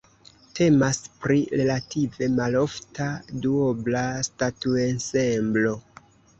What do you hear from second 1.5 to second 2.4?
relative